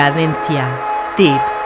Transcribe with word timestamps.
Cadencia. 0.00 0.64
Tip. 1.14 1.59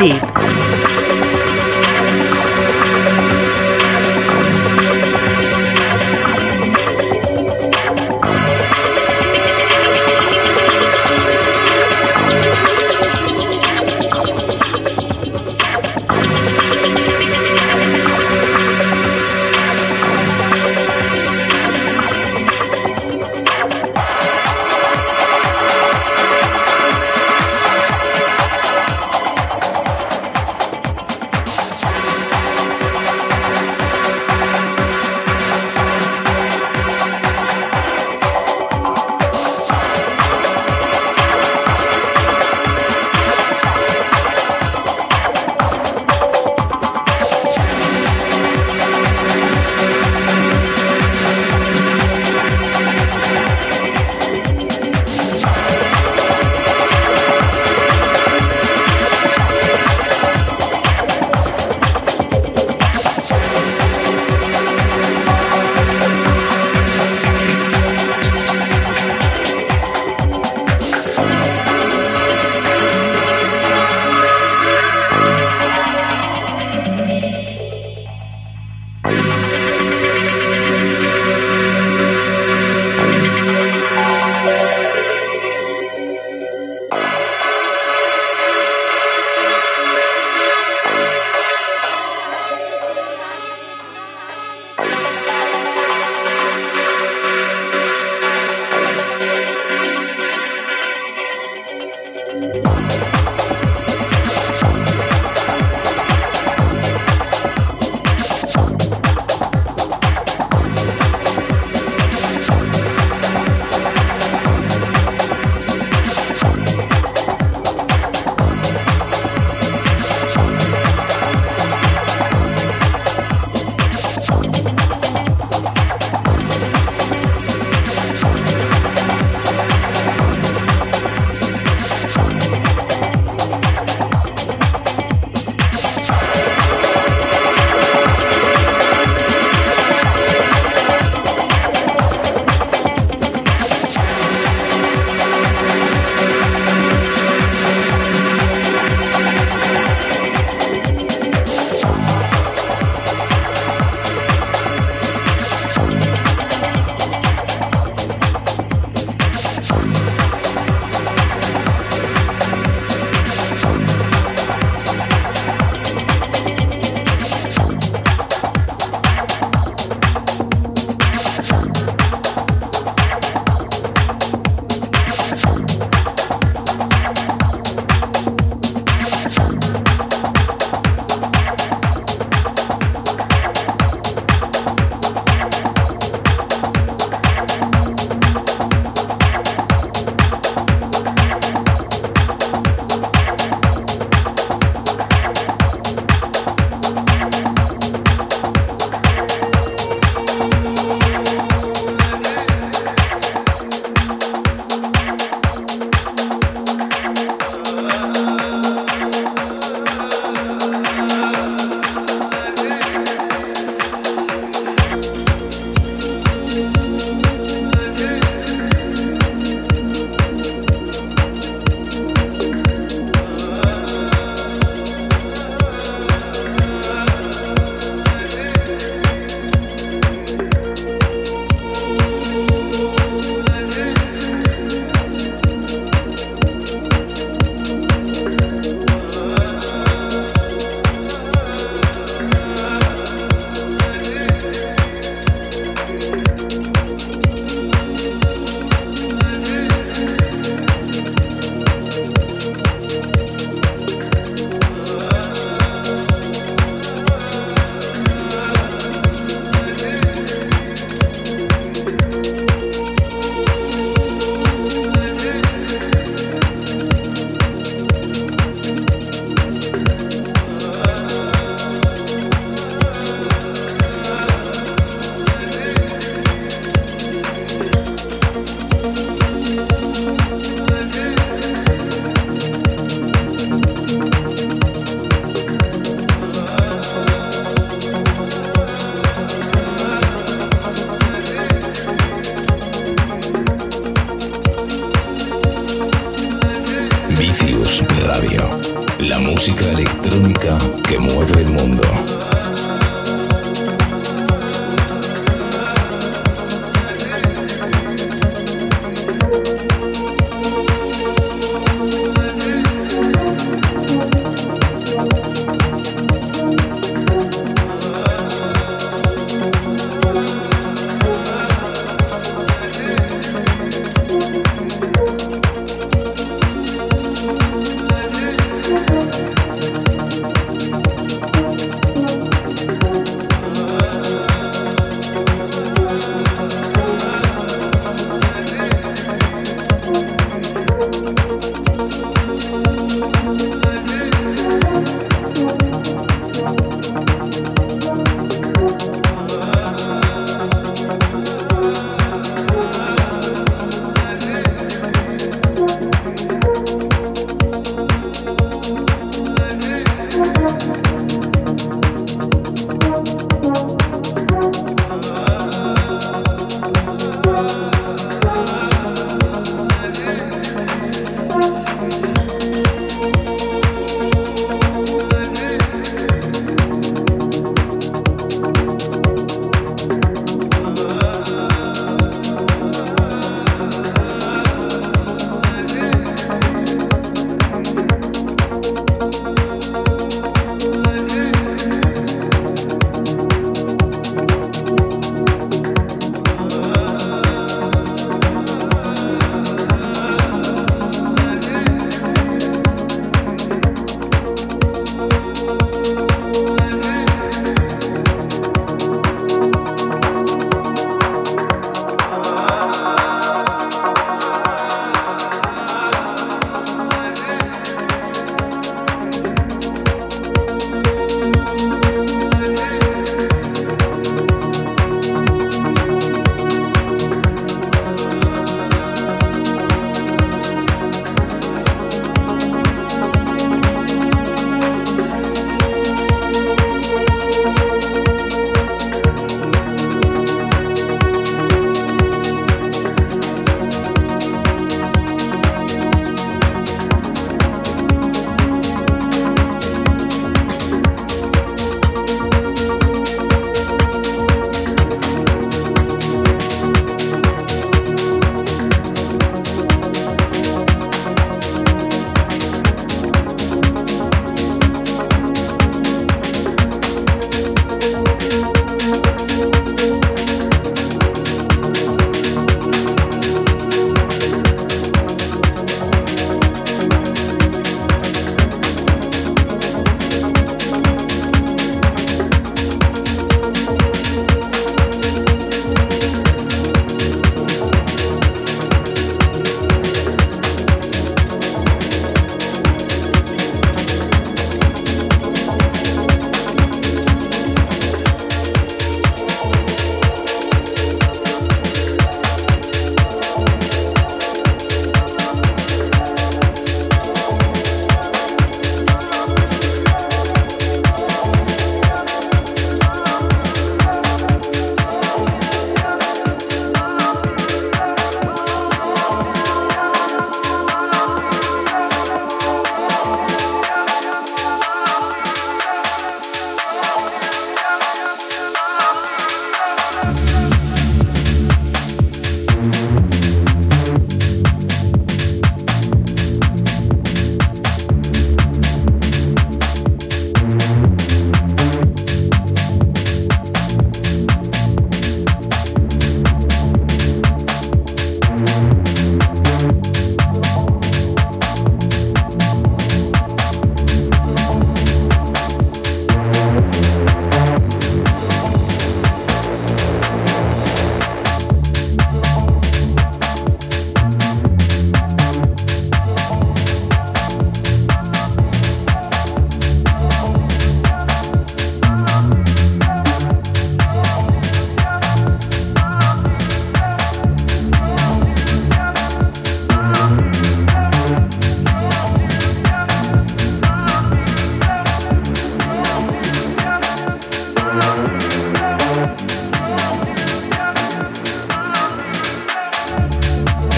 ti. 0.00 0.29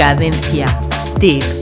Cadencia. 0.03 0.67
Tip. 1.21 1.62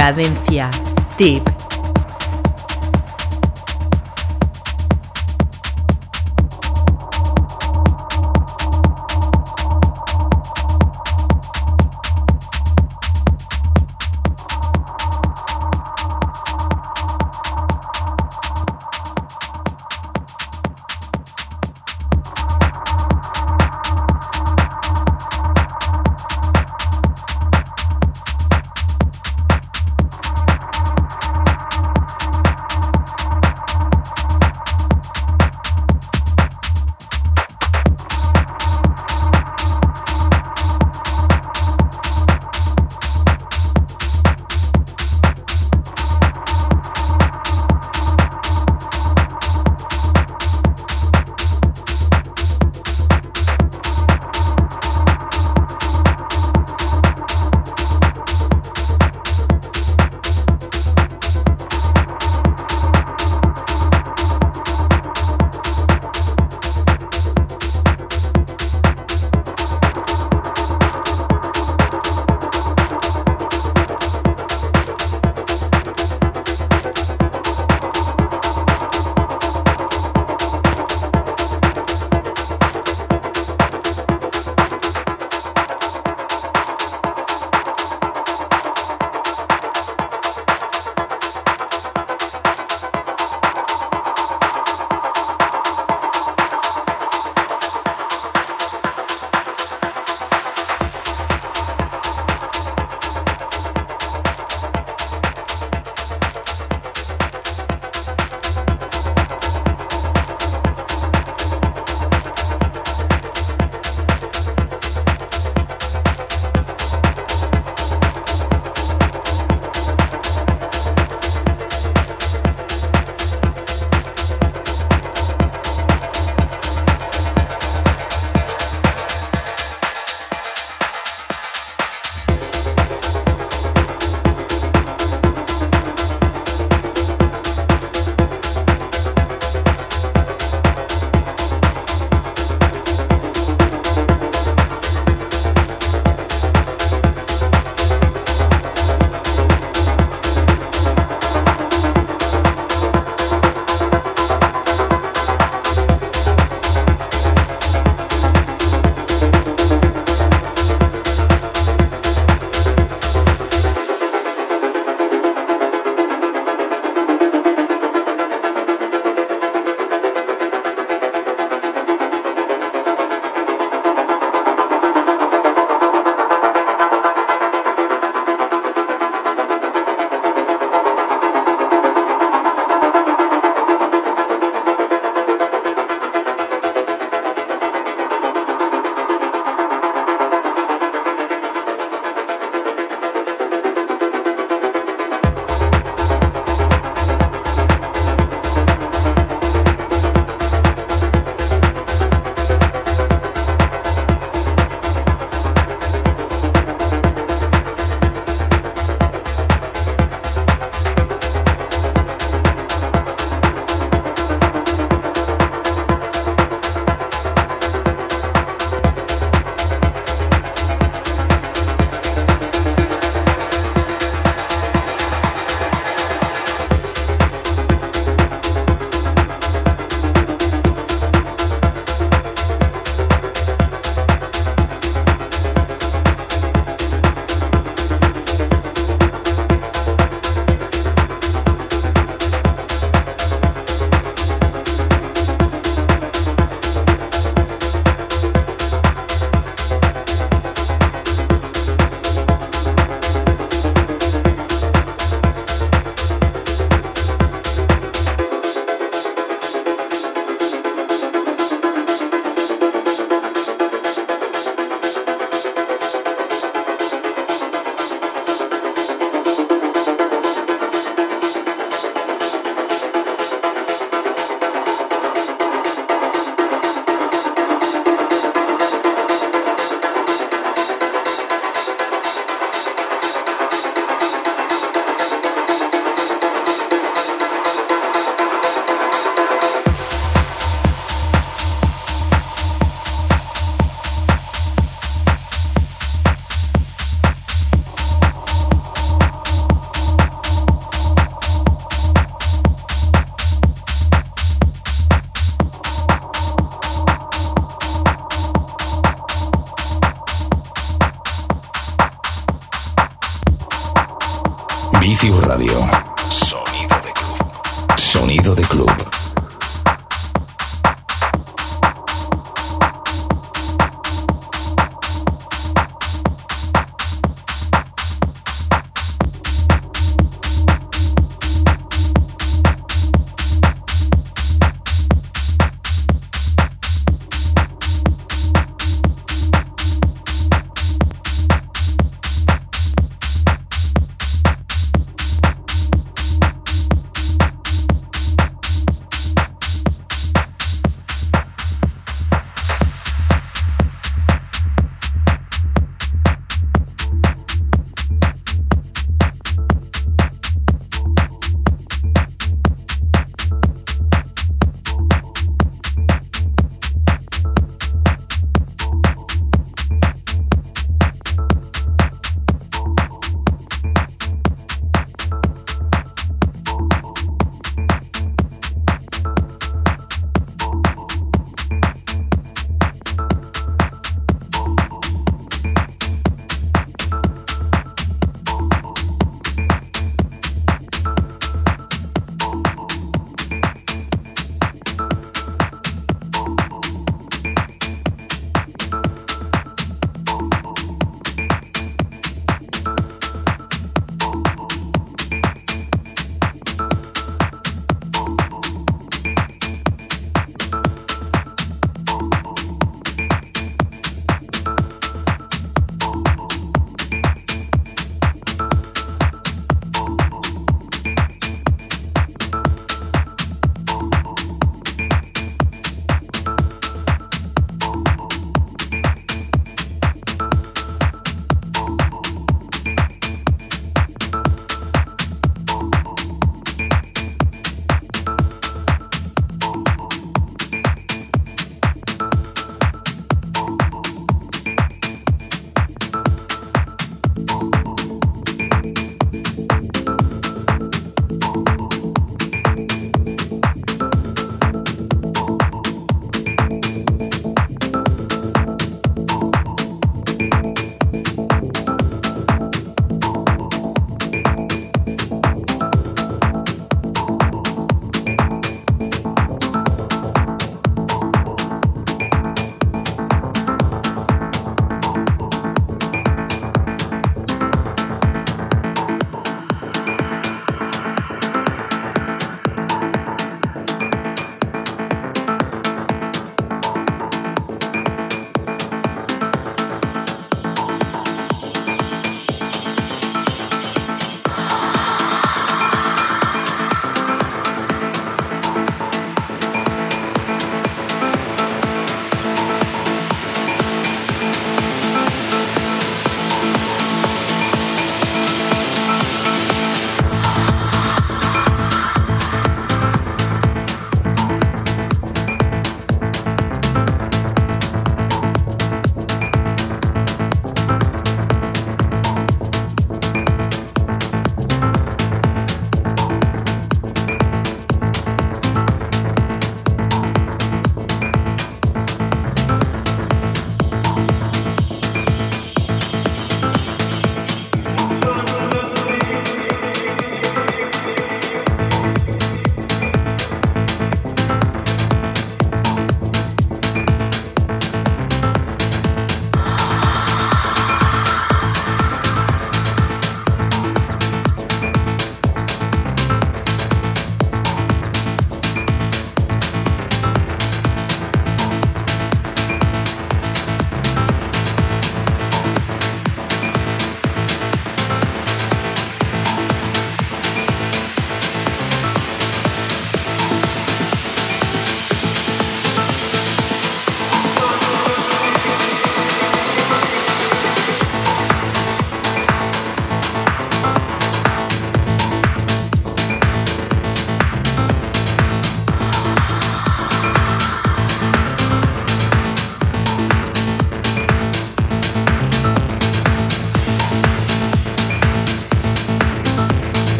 Cadencia. 0.00 0.70
Tip. 1.18 1.49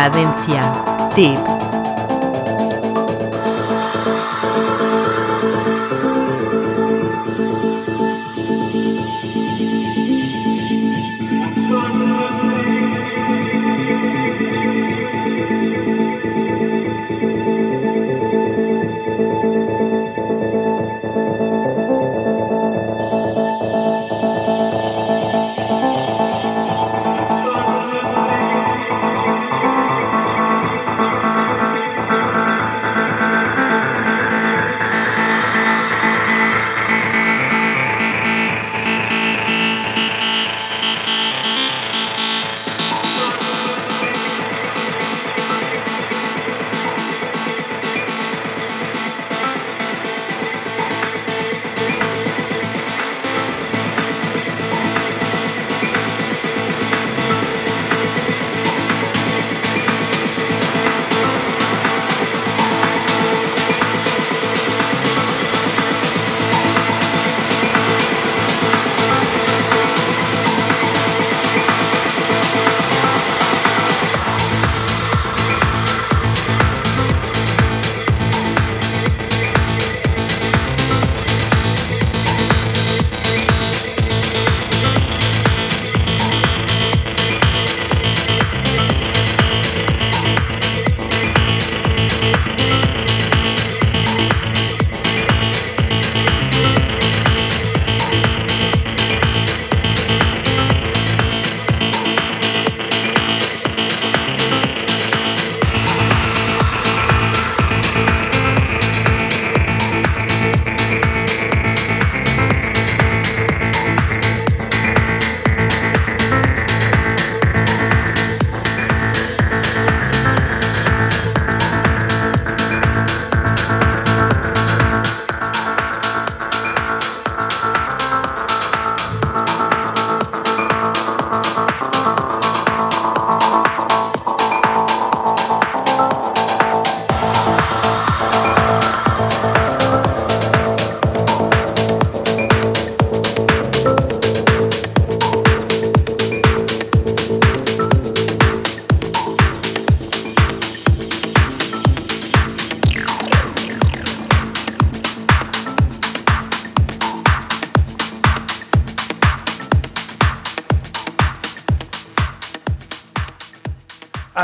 Cadencia. 0.00 0.62
Tip. 1.14 1.49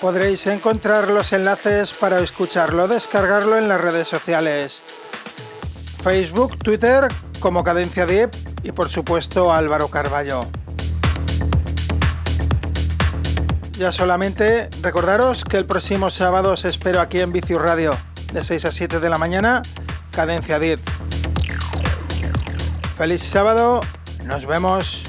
podréis 0.00 0.46
encontrar 0.46 1.10
los 1.10 1.32
enlaces 1.32 1.92
para 1.92 2.20
escucharlo, 2.20 2.88
descargarlo 2.88 3.56
en 3.56 3.68
las 3.68 3.80
redes 3.80 4.08
sociales. 4.08 4.82
Facebook, 6.02 6.58
Twitter, 6.58 7.08
como 7.40 7.64
Cadencia 7.64 8.06
Deep 8.06 8.30
y 8.62 8.72
por 8.72 8.88
supuesto 8.88 9.52
Álvaro 9.52 9.88
Carballo. 9.88 10.46
Ya 13.72 13.92
solamente 13.92 14.68
recordaros 14.82 15.44
que 15.44 15.56
el 15.56 15.66
próximo 15.66 16.10
sábado 16.10 16.52
os 16.52 16.64
espero 16.64 17.00
aquí 17.00 17.20
en 17.20 17.32
Vicius 17.32 17.62
Radio, 17.62 17.96
de 18.32 18.42
6 18.42 18.64
a 18.64 18.72
7 18.72 19.00
de 19.00 19.10
la 19.10 19.18
mañana, 19.18 19.62
Cadencia 20.10 20.58
Deep. 20.58 20.80
Feliz 22.96 23.22
sábado, 23.22 23.80
nos 24.24 24.46
vemos. 24.46 25.07